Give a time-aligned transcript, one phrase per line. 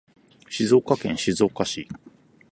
[0.49, 1.87] 静岡県静岡市